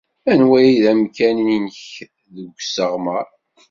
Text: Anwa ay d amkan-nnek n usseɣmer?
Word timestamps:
Anwa 0.31 0.55
ay 0.61 0.71
d 0.83 0.85
amkan-nnek 0.91 1.83
n 2.33 2.35
usseɣmer? 2.47 3.27